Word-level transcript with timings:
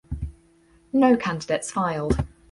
No 0.91 1.15
candidates 1.15 1.69
filed. 1.69 2.25